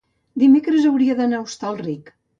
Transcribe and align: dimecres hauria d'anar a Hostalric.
dimecres 0.43 0.87
hauria 0.93 1.19
d'anar 1.21 1.41
a 1.41 1.45
Hostalric. 1.49 2.11